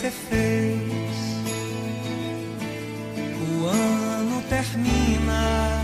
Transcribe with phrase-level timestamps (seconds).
[0.00, 0.80] você fez.
[3.52, 5.82] O ano termina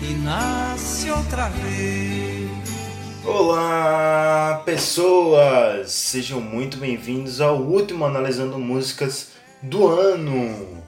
[0.00, 2.50] e nasce outra vez.
[3.24, 5.90] Olá, pessoas!
[5.90, 10.83] Sejam muito bem-vindos ao último Analisando Músicas do ano.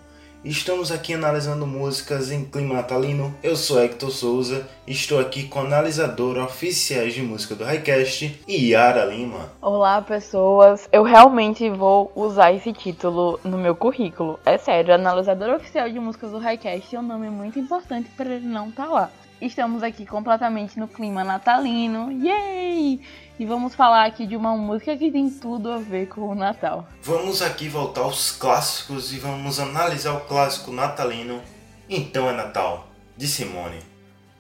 [0.47, 3.35] Estamos aqui analisando músicas em clima natalino.
[3.43, 9.05] Eu sou Hector Souza estou aqui com a analisadora oficiais de música do Highcast, Yara
[9.07, 9.51] Lima.
[9.61, 10.89] Olá, pessoas.
[10.93, 14.39] Eu realmente vou usar esse título no meu currículo.
[14.47, 18.47] É sério, analisadora oficial de músicas do Highcast é um nome muito importante para ele
[18.47, 19.11] não estar tá lá.
[19.41, 22.11] Estamos aqui completamente no clima natalino.
[22.11, 23.01] Yay!
[23.39, 26.89] E vamos falar aqui de uma música que tem tudo a ver com o Natal.
[27.03, 31.43] Vamos aqui voltar aos clássicos e vamos analisar o clássico natalino.
[31.87, 33.81] Então é Natal, de Simone.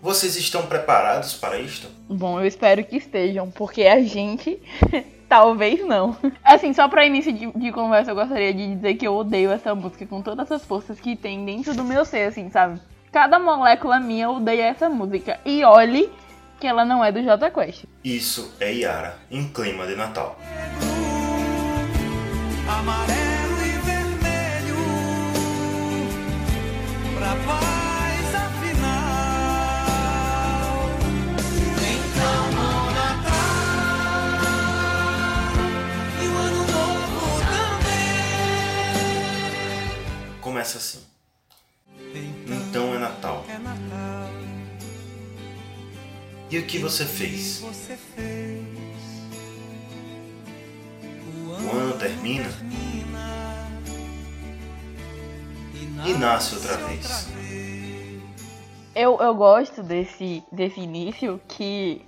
[0.00, 1.88] Vocês estão preparados para isto?
[2.08, 4.58] Bom, eu espero que estejam, porque a gente
[5.28, 6.16] talvez não.
[6.42, 9.74] Assim, só para início de, de, conversa, eu gostaria de dizer que eu odeio essa
[9.74, 12.80] música com todas as forças que tem dentro do meu ser, assim, sabe?
[13.16, 15.40] Cada molécula minha odeia essa música.
[15.42, 16.12] E olhe
[16.60, 17.84] que ela não é do Jota Quest.
[18.04, 20.38] Isso é Yara, em clima de Natal.
[22.68, 24.76] Amarelo e vermelho
[27.18, 29.30] pra paz afinal.
[31.80, 33.56] Então no Natal
[36.22, 38.02] e o ano novo também.
[40.42, 41.15] Começa assim.
[46.48, 47.60] E o que você fez?
[51.42, 52.46] O ano termina
[56.06, 57.28] e nasce outra vez.
[58.94, 62.02] Eu, eu gosto desse, desse início que,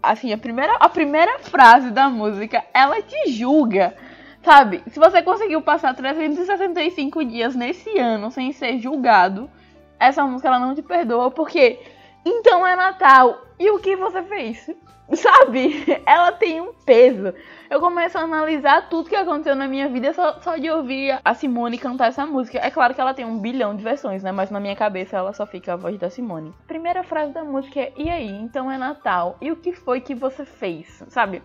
[0.00, 3.96] assim, a primeira, a primeira frase da música, ela te julga.
[4.42, 9.50] Sabe, se você conseguiu passar 365 dias nesse ano sem ser julgado,
[9.98, 11.80] essa música ela não te perdoa, porque
[12.24, 13.42] então é Natal.
[13.58, 14.70] E o que você fez?
[15.12, 15.84] Sabe?
[16.06, 17.34] Ela tem um peso.
[17.68, 21.34] Eu começo a analisar tudo que aconteceu na minha vida só, só de ouvir a
[21.34, 22.58] Simone cantar essa música.
[22.58, 24.30] É claro que ela tem um bilhão de versões, né?
[24.30, 26.54] Mas na minha cabeça ela só fica a voz da Simone.
[26.66, 28.30] Primeira frase da música é: E aí?
[28.30, 29.36] Então é Natal.
[29.40, 31.04] E o que foi que você fez?
[31.08, 31.42] Sabe?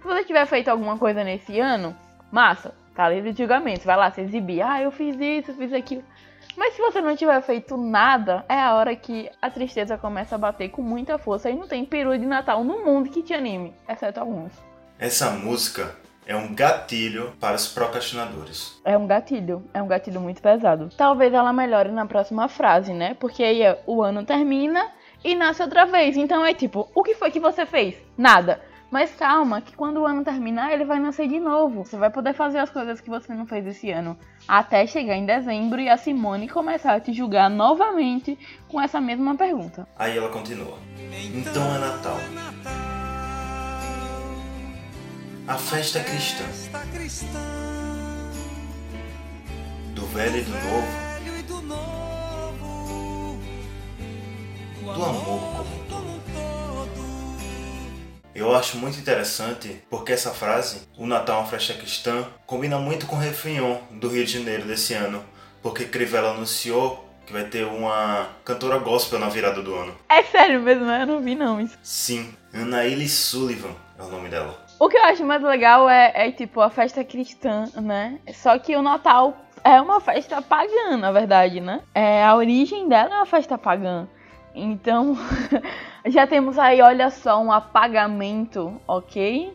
[0.00, 1.96] Se você tiver feito alguma coisa nesse ano,
[2.30, 2.74] massa.
[2.94, 3.84] Tá livre de julgamento.
[3.84, 4.62] Vai lá se exibir.
[4.62, 6.02] Ah, eu fiz isso, eu fiz aquilo.
[6.56, 10.38] Mas se você não tiver feito nada, é a hora que a tristeza começa a
[10.38, 13.74] bater com muita força e não tem peru de Natal no mundo que te anime,
[13.88, 14.52] exceto alguns.
[14.98, 15.94] Essa música
[16.26, 18.80] é um gatilho para os procrastinadores.
[18.84, 20.88] É um gatilho, é um gatilho muito pesado.
[20.96, 23.14] Talvez ela melhore na próxima frase, né?
[23.20, 24.90] Porque aí é, o ano termina
[25.22, 26.16] e nasce outra vez.
[26.16, 27.96] Então é tipo, o que foi que você fez?
[28.16, 28.60] Nada.
[28.90, 31.84] Mas calma, que quando o ano terminar, ele vai nascer de novo.
[31.84, 34.16] Você vai poder fazer as coisas que você não fez esse ano.
[34.46, 38.38] Até chegar em dezembro e a Simone começar a te julgar novamente
[38.68, 39.88] com essa mesma pergunta.
[39.98, 40.78] Aí ela continua.
[41.34, 42.16] Então é Natal.
[45.48, 46.44] A festa cristã.
[49.94, 51.06] Do velho e do novo.
[54.84, 55.85] Do amor como um todo.
[58.36, 63.06] Eu acho muito interessante porque essa frase, o Natal é uma festa cristã, combina muito
[63.06, 65.24] com o Réveillon do Rio de Janeiro desse ano,
[65.62, 69.94] porque Crivella anunciou que vai ter uma cantora gospel na virada do ano.
[70.10, 71.78] É sério mesmo, eu não vi não isso.
[71.82, 74.54] Sim, Anaíli Sullivan é o nome dela.
[74.78, 78.20] O que eu acho mais legal é, é tipo a festa cristã, né?
[78.34, 81.80] Só que o Natal é uma festa pagã, na verdade, né?
[81.94, 84.06] É, a origem dela é uma festa pagã.
[84.54, 85.16] Então,
[86.06, 89.52] já temos aí, olha só, um apagamento, ok?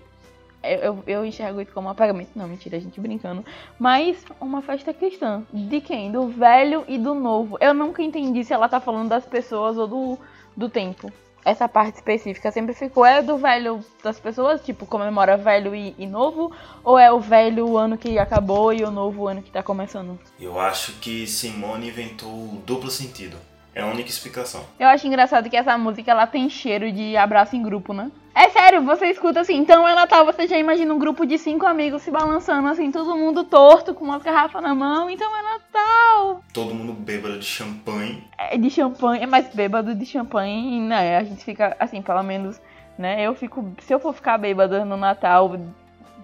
[0.63, 2.31] Eu, eu, eu, enxergo isso como um apagamento.
[2.35, 3.43] Não, mentira, a gente brincando.
[3.79, 5.43] Mas uma festa cristã.
[5.51, 6.11] De quem?
[6.11, 7.57] Do velho e do novo.
[7.59, 10.19] Eu nunca entendi se ela tá falando das pessoas ou do,
[10.55, 11.11] do tempo.
[11.43, 13.03] Essa parte específica sempre ficou.
[13.03, 16.51] É do velho das pessoas, tipo, comemora velho e, e novo?
[16.83, 20.19] Ou é o velho o ano que acabou e o novo ano que tá começando?
[20.39, 23.35] Eu acho que Simone inventou o duplo sentido.
[23.73, 24.65] É a única explicação.
[24.77, 28.11] Eu acho engraçado que essa música ela tem cheiro de abraço em grupo, né?
[28.35, 31.65] É sério, você escuta assim, então é Natal, você já imagina um grupo de cinco
[31.65, 36.41] amigos se balançando assim, todo mundo torto, com uma garrafa na mão, então é Natal.
[36.53, 38.23] Todo mundo bêbado de champanhe.
[38.37, 41.17] É de champanhe, é mais bêbado de champanhe, né?
[41.17, 42.61] A gente fica assim, pelo menos,
[42.97, 43.21] né?
[43.21, 45.57] Eu fico, se eu for ficar bêbada no Natal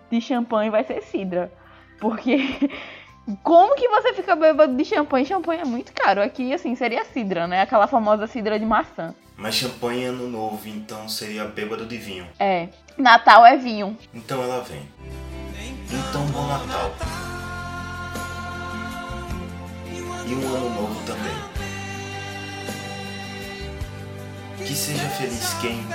[0.10, 1.52] de champanhe, vai ser cidra.
[2.00, 2.70] Porque
[3.44, 5.26] Como que você fica bêbado de champanhe?
[5.26, 6.22] Champanhe é muito caro.
[6.22, 7.62] Aqui, assim, seria cidra, né?
[7.62, 9.14] Aquela famosa cidra de maçã.
[9.36, 12.26] Mas champanhe é ano novo, então seria bêbado de vinho.
[12.40, 12.70] É.
[12.98, 13.98] Natal é vinho.
[14.14, 14.82] Então ela vem.
[15.92, 16.92] Então, bom Natal.
[20.26, 21.38] E um ano novo também.
[24.66, 25.86] Que seja feliz quem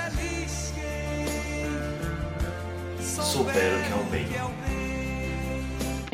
[3.21, 4.27] souber o que é o bem.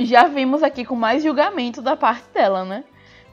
[0.06, 2.84] Já vimos aqui com mais julgamento da parte dela, né?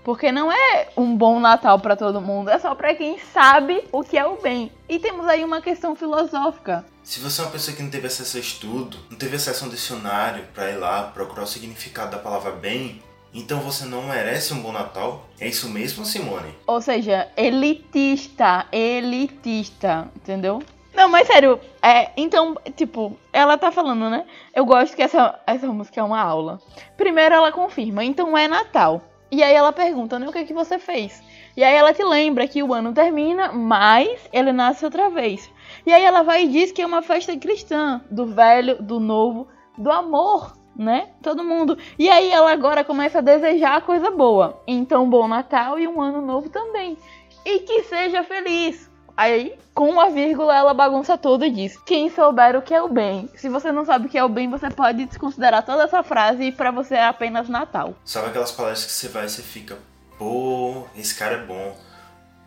[0.04, 4.04] Porque não é um bom Natal pra todo mundo, é só pra quem sabe o
[4.04, 4.70] que é o bem.
[4.88, 6.86] E temos aí uma questão filosófica.
[7.02, 9.66] Se você é uma pessoa que não teve acesso a estudo, não teve acesso a
[9.66, 13.02] um dicionário para ir lá procurar o significado da palavra bem,
[13.34, 15.26] então você não merece um bom Natal?
[15.38, 16.54] É isso mesmo, Simone?
[16.66, 20.62] Ou seja, elitista, elitista, entendeu?
[20.96, 24.24] Não, mas sério, é, então, tipo, ela tá falando, né?
[24.54, 26.58] Eu gosto que essa, essa música é uma aula.
[26.96, 29.02] Primeiro ela confirma, então é Natal.
[29.30, 31.22] E aí ela pergunta, né, o que que você fez?
[31.54, 35.50] E aí ela te lembra que o ano termina, mas ele nasce outra vez.
[35.84, 39.48] E aí ela vai e diz que é uma festa cristã, do velho, do novo,
[39.76, 41.10] do amor, né?
[41.22, 41.76] Todo mundo.
[41.98, 44.62] E aí ela agora começa a desejar coisa boa.
[44.66, 46.96] Então, bom Natal e um ano novo também.
[47.44, 48.95] E que seja feliz.
[49.16, 52.88] Aí, com uma vírgula, ela bagunça tudo e diz: Quem souber o que é o
[52.88, 53.28] bem.
[53.34, 56.44] Se você não sabe o que é o bem, você pode desconsiderar toda essa frase
[56.44, 57.94] e pra você é apenas Natal.
[58.04, 59.78] Sabe aquelas palestras que você vai e você fica,
[60.18, 61.76] pô, esse cara é bom.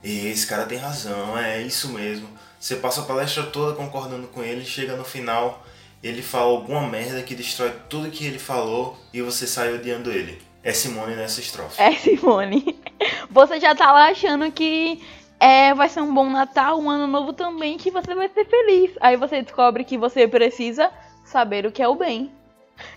[0.04, 2.28] E esse cara tem razão, é isso mesmo.
[2.60, 5.64] Você passa a palestra toda concordando com ele, chega no final,
[6.04, 10.42] ele fala alguma merda que destrói tudo que ele falou e você sai odiando ele.
[10.64, 11.82] É Simone nessa estrofe.
[11.82, 12.78] É, Simone.
[13.32, 15.02] Você já tá lá achando que
[15.40, 18.92] é, vai ser um bom Natal, um ano novo também, que você vai ser feliz.
[19.00, 20.92] Aí você descobre que você precisa
[21.24, 22.32] saber o que é o bem.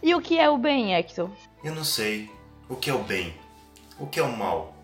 [0.03, 1.31] E o que é o bem, Hector?
[1.63, 2.29] Eu não sei
[2.69, 3.35] o que é o bem,
[3.99, 4.75] o que é o mal,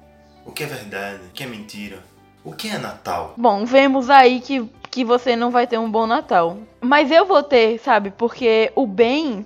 [0.44, 2.02] o que é verdade, o que é mentira,
[2.44, 3.34] o que é Natal.
[3.36, 6.58] Bom, vemos aí que, que você não vai ter um bom Natal.
[6.80, 8.10] Mas eu vou ter, sabe?
[8.10, 9.44] Porque o bem,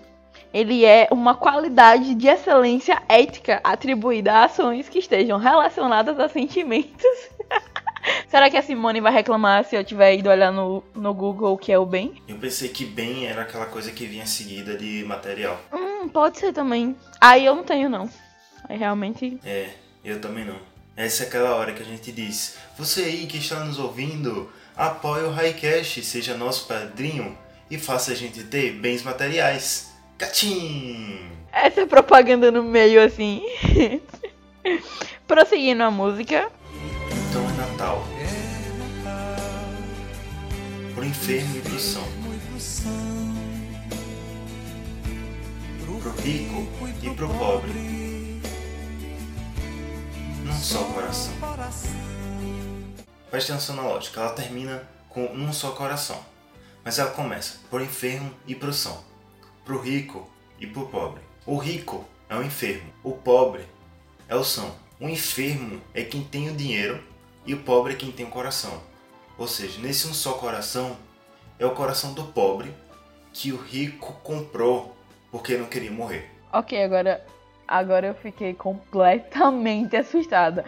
[0.53, 7.31] ele é uma qualidade de excelência ética atribuída a ações que estejam relacionadas a sentimentos.
[8.29, 11.59] Será que a Simone vai reclamar se eu tiver ido olhar no, no Google o
[11.59, 12.23] que é o bem?
[12.27, 15.61] Eu pensei que bem era aquela coisa que vinha seguida de material.
[15.73, 16.97] Hum, pode ser também.
[17.21, 18.09] Aí eu não tenho, não.
[18.69, 19.39] Aí realmente.
[19.45, 19.71] É,
[20.05, 20.57] eu também não.
[20.97, 25.23] Essa é aquela hora que a gente diz: Você aí que está nos ouvindo, apoie
[25.23, 27.37] o Highcast, seja nosso padrinho
[27.71, 29.93] e faça a gente ter bens materiais.
[30.19, 31.31] Catim!
[31.51, 33.43] Essa propaganda no meio assim.
[35.27, 36.51] Prosseguindo a música.
[37.83, 38.05] Natal.
[40.95, 42.05] Pro enfermo e pro são.
[45.85, 46.69] Pro rico
[47.03, 48.41] e pro pobre.
[50.45, 51.35] Num só coração.
[53.31, 56.25] Preste atenção na lógica, ela termina com um só coração.
[56.85, 59.03] Mas ela começa pro enfermo e pro são.
[59.65, 60.31] Pro rico
[60.61, 61.23] e pro pobre.
[61.45, 63.67] O rico é o enfermo, o pobre
[64.29, 64.73] é o são.
[65.01, 67.12] O enfermo é quem tem o dinheiro
[67.47, 68.81] e o pobre é quem tem o coração.
[69.39, 70.97] Ou seja, nesse um só coração
[71.59, 72.75] é o coração do pobre
[73.33, 74.95] que o rico comprou
[75.31, 76.31] porque não queria morrer.
[76.53, 77.25] Ok, agora,
[77.67, 80.65] agora eu fiquei completamente assustada.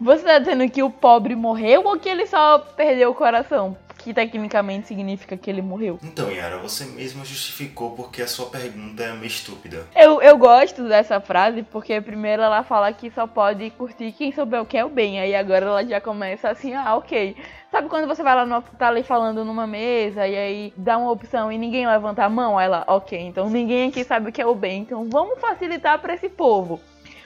[0.00, 3.76] Você tá dizendo que o pobre morreu ou que ele só perdeu o coração?
[4.04, 5.98] Que tecnicamente significa que ele morreu.
[6.02, 9.86] Então, Yara, você mesma justificou porque a sua pergunta é meio estúpida.
[9.96, 14.60] Eu, eu gosto dessa frase porque primeiro ela fala que só pode curtir quem souber
[14.60, 15.20] o que é o bem.
[15.20, 17.34] Aí agora ela já começa assim, ah, ok.
[17.70, 21.10] Sabe quando você vai lá, no, tá ali falando numa mesa e aí dá uma
[21.10, 22.58] opção e ninguém levanta a mão?
[22.58, 24.82] Aí ela, ok, então ninguém aqui sabe o que é o bem.
[24.82, 26.78] Então vamos facilitar pra esse povo.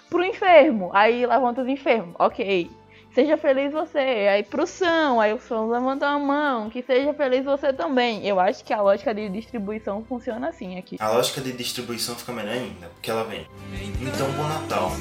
[0.09, 2.71] Pro enfermo, aí levanta os enfermos, ok.
[3.19, 3.99] Seja feliz você.
[3.99, 6.71] Aí pro São, aí o São levanta a mão.
[6.71, 8.25] Que seja feliz você também.
[8.25, 10.99] Eu acho que a lógica de distribuição funciona assim aqui.
[11.01, 13.45] A lógica de distribuição fica melhor ainda, porque ela vem.
[14.01, 14.93] Então, bom Natal.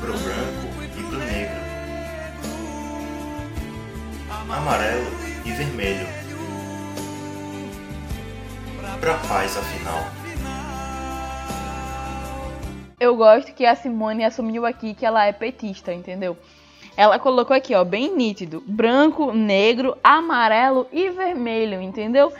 [0.00, 1.56] Pro branco e pro negro.
[4.50, 5.06] Amarelo
[5.46, 6.06] e vermelho.
[9.00, 10.17] Pra paz, afinal.
[13.00, 16.36] Eu gosto que a Simone assumiu aqui que ela é petista, entendeu?
[16.96, 22.32] Ela colocou aqui, ó, bem nítido: branco, negro, amarelo e vermelho, entendeu?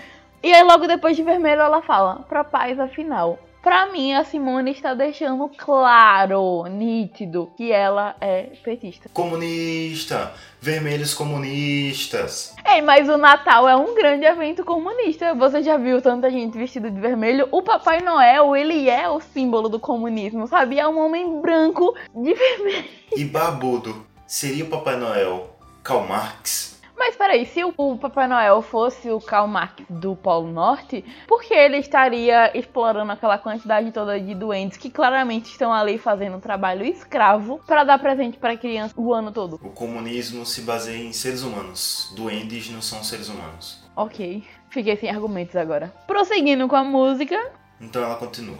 [0.43, 3.39] E aí logo depois de vermelho ela fala: pra paz afinal.
[3.63, 9.09] Pra mim, a Simone está deixando claro, nítido, que ela é petista.
[9.13, 10.33] Comunista!
[10.61, 12.55] Vermelhos comunistas!
[12.65, 15.35] Ei, mas o Natal é um grande evento comunista.
[15.35, 17.49] Você já viu tanta gente vestida de vermelho?
[17.51, 20.79] O Papai Noel, ele é o símbolo do comunismo, sabe?
[20.79, 22.85] É um homem branco de vermelho.
[23.17, 24.07] E barbudo.
[24.27, 25.51] Seria o Papai Noel
[25.83, 26.78] Karl Marx?
[26.99, 31.43] Mas peraí, se o, o Papai Noel fosse o Karl Marx do Polo Norte, por
[31.43, 36.41] que ele estaria explorando aquela quantidade toda de doentes que claramente estão ali fazendo um
[36.41, 39.61] trabalho escravo para dar presente para criança o ano todo?
[39.63, 42.13] O comunismo se baseia em seres humanos.
[42.17, 43.81] Duendes não são seres humanos.
[43.95, 45.93] Ok, fiquei sem argumentos agora.
[46.07, 47.37] Prosseguindo com a música,
[47.81, 48.59] Então ela continua.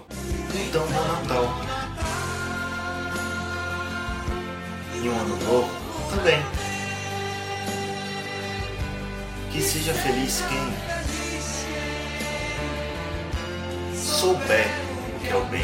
[0.55, 1.45] Então bom Natal.
[5.03, 5.69] E um ano novo
[6.15, 6.68] também.
[9.53, 10.59] Que seja feliz quem
[13.97, 14.67] souber
[15.17, 15.63] o que é o bem.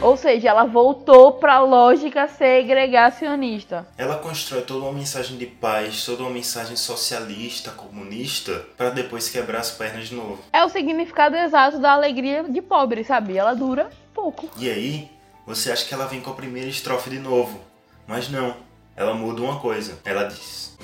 [0.00, 3.86] ou seja, ela voltou pra lógica segregacionista.
[3.96, 9.60] Ela constrói toda uma mensagem de paz, toda uma mensagem socialista, comunista, para depois quebrar
[9.60, 10.38] as pernas de novo.
[10.52, 13.36] É o significado exato da alegria de pobre, sabe?
[13.36, 14.48] Ela dura pouco.
[14.56, 15.10] E aí,
[15.46, 17.58] você acha que ela vem com a primeira estrofe de novo.
[18.06, 18.54] Mas não,
[18.98, 19.96] ela muda uma coisa.
[20.04, 20.76] Ela diz: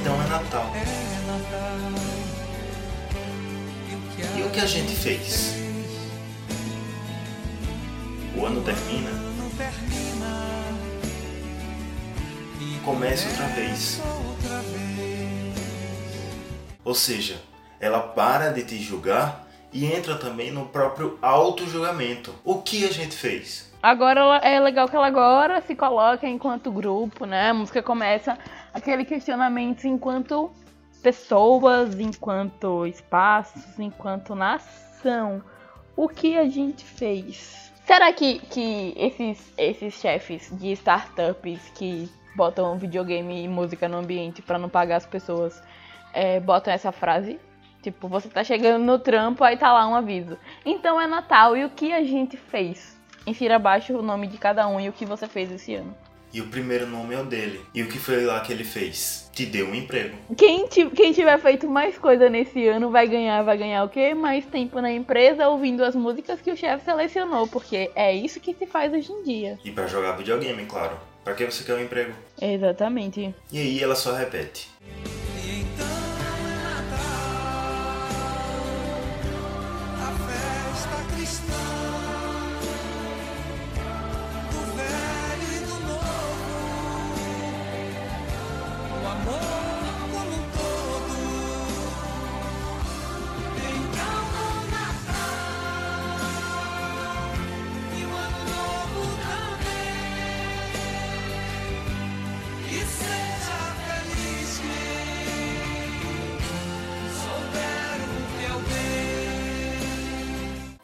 [0.00, 0.72] Então é Natal.
[4.36, 5.56] E o que a gente fez?
[8.36, 9.10] O ano termina.
[12.84, 14.00] Começa outra vez.
[16.84, 17.42] Ou seja,
[17.78, 22.34] ela para de te julgar e entra também no próprio auto-julgamento.
[22.44, 23.69] O que a gente fez?
[23.82, 27.48] Agora ela- é legal que ela agora se coloca enquanto grupo, né?
[27.48, 28.38] A música começa
[28.74, 30.50] aquele questionamento enquanto
[31.02, 35.42] pessoas, enquanto espaços, enquanto nação.
[35.96, 37.72] O que a gente fez?
[37.86, 44.42] Será que, que esses, esses chefes de startups que botam videogame e música no ambiente
[44.42, 45.60] pra não pagar as pessoas
[46.12, 47.40] é, botam essa frase?
[47.80, 50.36] Tipo, você tá chegando no trampo, aí tá lá um aviso.
[50.66, 52.99] Então é Natal, e o que a gente fez?
[53.26, 55.94] Insira abaixo o nome de cada um e o que você fez esse ano.
[56.32, 57.60] E o primeiro nome é o dele.
[57.74, 59.28] E o que foi lá que ele fez?
[59.34, 60.16] Te deu um emprego.
[60.36, 64.14] Quem, quem tiver feito mais coisa nesse ano vai ganhar, vai ganhar o quê?
[64.14, 68.54] Mais tempo na empresa ouvindo as músicas que o chefe selecionou, porque é isso que
[68.54, 69.58] se faz hoje em dia.
[69.64, 70.96] E pra jogar videogame, claro.
[71.24, 72.12] Pra que você quer um emprego?
[72.40, 73.34] Exatamente.
[73.50, 74.70] E aí ela só repete.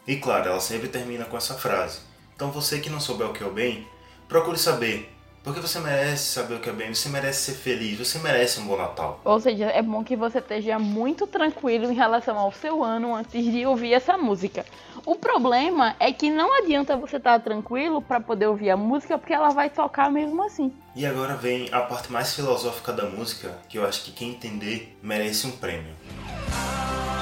[0.06, 1.98] E claro, ela sempre termina com essa frase.
[2.34, 3.86] Então você que não souber o que é o bem,
[4.28, 5.12] procure saber.
[5.46, 8.66] Porque você merece saber o que é bem, você merece ser feliz, você merece um
[8.66, 9.20] bom Natal.
[9.24, 13.44] Ou seja, é bom que você esteja muito tranquilo em relação ao seu ano antes
[13.44, 14.66] de ouvir essa música.
[15.04, 19.32] O problema é que não adianta você estar tranquilo para poder ouvir a música, porque
[19.32, 20.72] ela vai tocar mesmo assim.
[20.96, 24.98] E agora vem a parte mais filosófica da música, que eu acho que quem entender
[25.00, 25.94] merece um prêmio.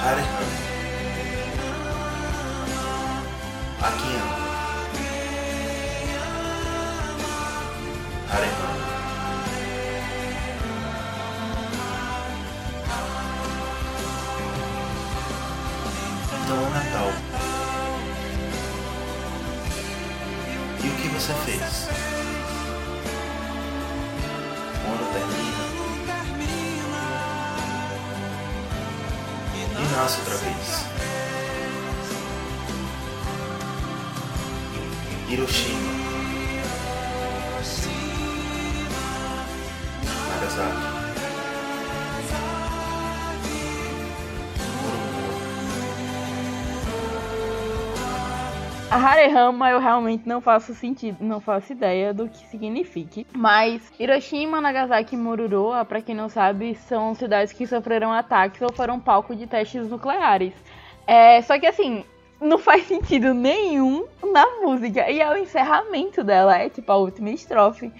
[0.03, 0.74] Hare Rama.
[3.95, 4.35] A quem ama.
[40.57, 41.05] Murumuru.
[48.95, 53.27] A Hare Rama eu realmente não faço sentido, não faço ideia do que signifique.
[53.35, 58.73] Mas Hiroshima, Nagasaki e Moruro, pra quem não sabe, são cidades que sofreram ataques ou
[58.73, 60.55] foram palco de testes nucleares.
[61.09, 62.05] É, só que assim,
[62.41, 65.11] não faz sentido nenhum na música.
[65.11, 67.91] E é o encerramento dela, é tipo a última estrofe.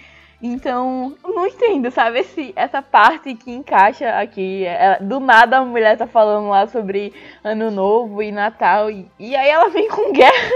[0.41, 2.19] Então, não entendo, sabe?
[2.19, 4.65] Esse, essa parte que encaixa aqui.
[4.65, 7.13] é- do nada a mulher tá falando lá sobre
[7.43, 8.91] Ano Novo e Natal.
[8.91, 10.51] E, e aí ela vem com guerra.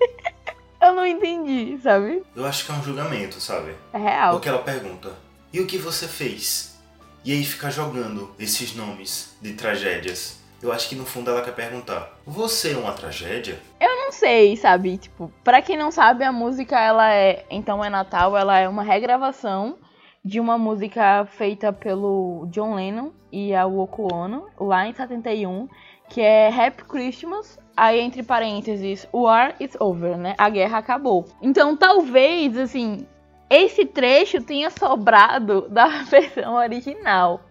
[0.80, 2.22] Eu não entendi, sabe?
[2.36, 3.74] Eu acho que é um julgamento, sabe?
[3.92, 4.32] É real.
[4.34, 5.12] Porque ela pergunta:
[5.52, 6.78] E o que você fez?
[7.24, 10.43] E aí fica jogando esses nomes de tragédias.
[10.64, 13.58] Eu acho que no fundo ela quer perguntar: Você é uma tragédia?
[13.78, 14.96] Eu não sei, sabe?
[14.96, 17.44] Tipo, pra quem não sabe, a música, ela é.
[17.50, 19.76] Então é Natal, ela é uma regravação
[20.24, 25.68] de uma música feita pelo John Lennon e a Woko Ono, lá em 71,
[26.08, 30.34] que é Happy Christmas, aí entre parênteses, War is over, né?
[30.38, 31.26] A guerra acabou.
[31.42, 33.06] Então talvez, assim,
[33.50, 37.42] esse trecho tenha sobrado da versão original.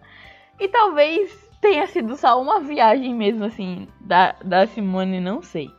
[0.58, 5.70] E talvez tenha sido só uma viagem mesmo, assim, da, da Simone, não sei.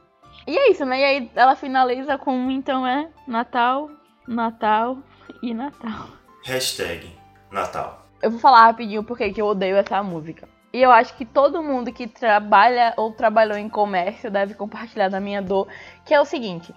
[0.48, 1.00] E é isso, né?
[1.00, 3.92] E aí ela finaliza com então é Natal,
[4.28, 4.98] Natal
[5.44, 6.08] e Natal.
[6.44, 7.16] Hashtag
[7.52, 8.04] Natal.
[8.20, 10.50] Eu vou falar rapidinho porque que eu odeio essa música.
[10.74, 15.20] E eu acho que todo mundo que trabalha ou trabalhou em comércio deve compartilhar da
[15.20, 15.68] minha dor,
[16.04, 16.74] que é o seguinte: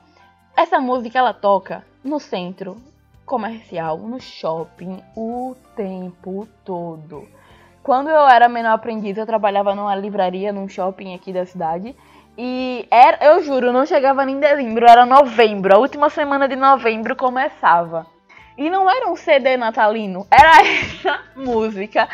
[0.55, 2.77] essa música ela toca no centro
[3.25, 7.38] comercial, no shopping, o tempo todo.
[7.89, 11.97] Quando eu era menor aprendiz, eu trabalhava numa livraria, num shopping aqui da cidade.
[12.37, 15.75] E era, eu juro, não chegava nem em dezembro, era novembro.
[15.75, 18.07] A última semana de novembro começava.
[18.59, 22.07] E não era um CD natalino, era essa música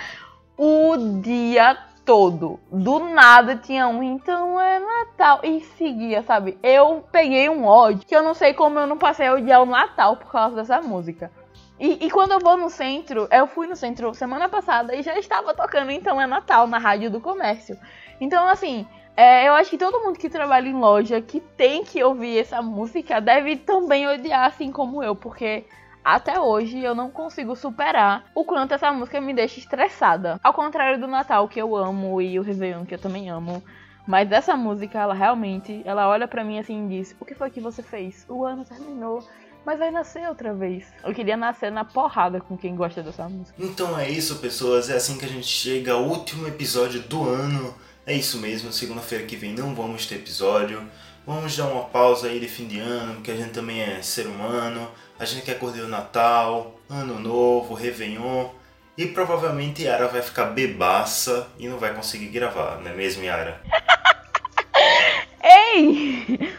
[0.57, 2.61] o dia todo.
[2.71, 5.41] Do nada tinha um, então é Natal.
[5.43, 6.57] E seguia, sabe?
[6.63, 9.67] Eu peguei um ódio que eu não sei como eu não passei a odiar o
[9.67, 11.33] Natal por causa dessa música.
[11.79, 15.19] E, e quando eu vou no centro, eu fui no centro semana passada e já
[15.19, 17.77] estava tocando Então é Natal na rádio do comércio.
[18.21, 22.03] Então, assim, é, eu acho que todo mundo que trabalha em loja que tem que
[22.03, 25.65] ouvir essa música deve também odiar, assim como eu, porque
[26.05, 30.39] até hoje eu não consigo superar o quanto essa música me deixa estressada.
[30.43, 33.63] Ao contrário do Natal, que eu amo, e o Réveillon, que eu também amo.
[34.07, 37.51] Mas essa música, ela realmente, ela olha pra mim assim e diz: O que foi
[37.51, 38.27] que você fez?
[38.29, 39.27] O ano terminou,
[39.65, 40.85] mas vai nascer outra vez.
[41.03, 43.55] Eu queria nascer na porrada com quem gosta dessa música.
[43.59, 44.91] Então é isso, pessoas.
[44.91, 47.75] É assim que a gente chega ao último episódio do ano.
[48.07, 50.87] É isso mesmo, segunda-feira que vem não vamos ter episódio.
[51.27, 54.27] Vamos dar uma pausa aí de fim de ano, porque a gente também é ser
[54.27, 54.91] humano.
[55.19, 58.51] A gente quer curtir o Natal, Ano Novo, Réveillon.
[58.97, 63.61] E provavelmente Yara vai ficar bebaça e não vai conseguir gravar, não é mesmo, Yara?
[65.43, 66.55] Ei!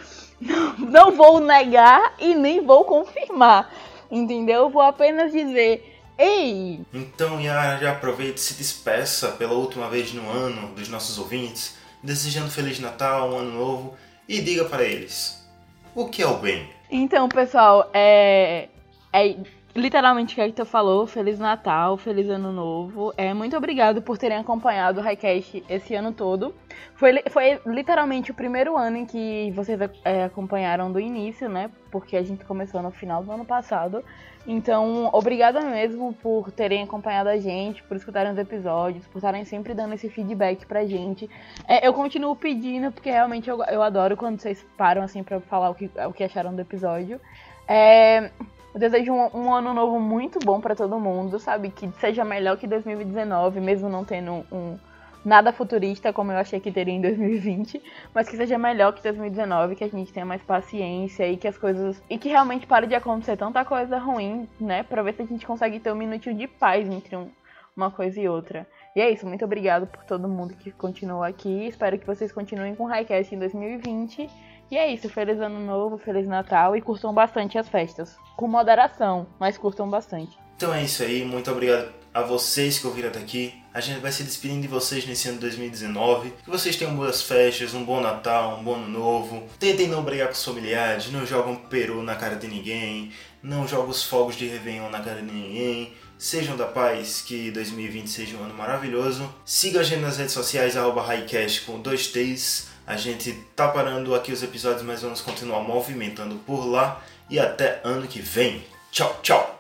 [0.46, 3.74] Não, não vou negar e nem vou confirmar.
[4.10, 4.70] Entendeu?
[4.70, 5.94] Vou apenas dizer.
[6.18, 6.80] Ei!
[6.94, 11.76] Então, Yara, já aproveite e se despeça pela última vez no ano dos nossos ouvintes,
[12.02, 15.46] desejando Feliz Natal, um ano novo, e diga para eles:
[15.94, 16.70] o que é o bem?
[16.90, 18.70] Então, pessoal, é.
[19.12, 19.36] É
[19.76, 21.06] literalmente o que a Hector falou.
[21.06, 23.14] Feliz Natal, Feliz Ano Novo.
[23.18, 26.56] É, muito obrigado por terem acompanhado o Highcast esse ano todo.
[26.96, 31.70] Foi, foi literalmente o primeiro ano em que vocês é, acompanharam do início, né?
[31.92, 34.04] Porque a gente começou no final do ano passado.
[34.48, 39.74] Então, obrigada mesmo por terem acompanhado a gente, por escutarem os episódios, por estarem sempre
[39.74, 41.28] dando esse feedback pra gente.
[41.68, 45.72] É, eu continuo pedindo, porque realmente eu, eu adoro quando vocês param assim pra falar
[45.72, 47.20] o que, o que acharam do episódio.
[47.68, 48.30] É,
[48.76, 51.70] eu desejo um, um ano novo muito bom pra todo mundo, sabe?
[51.70, 54.78] Que seja melhor que 2019, mesmo não tendo um
[55.24, 57.82] nada futurista como eu achei que teria em 2020,
[58.14, 61.58] mas que seja melhor que 2019, que a gente tenha mais paciência e que as
[61.58, 64.84] coisas e que realmente pare de acontecer tanta coisa ruim, né?
[64.84, 67.30] Pra ver se a gente consegue ter um minutinho de paz entre um-
[67.78, 68.68] uma coisa e outra.
[68.94, 71.66] E é isso, muito obrigado por todo mundo que continuou aqui.
[71.68, 74.30] Espero que vocês continuem com o Highcast em 2020.
[74.70, 78.18] E é isso, feliz ano novo, feliz Natal e curtam bastante as festas.
[78.36, 80.38] Com moderação, mas curtam bastante.
[80.56, 83.54] Então é isso aí, muito obrigado a vocês que ouviram até aqui.
[83.74, 86.32] A gente vai se despedindo de vocês nesse ano de 2019.
[86.44, 89.44] Que vocês tenham boas festas, um bom Natal, um bom ano novo.
[89.60, 93.12] Tentem não brigar com os familiares, não jogam peru na cara de ninguém,
[93.44, 95.94] não jogam os fogos de Réveillon na cara de ninguém.
[96.18, 99.30] Sejam da paz, que 2020 seja um ano maravilhoso.
[99.44, 102.70] Siga a gente nas redes sociais, arroba Highcast com dois T's.
[102.88, 107.02] A gente tá parando aqui os episódios, mas vamos continuar movimentando por lá.
[107.30, 108.64] E até ano que vem.
[108.92, 109.55] Tchau, tchau!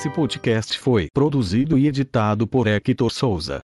[0.00, 3.60] Esse podcast foi produzido e editado por Hector Souza.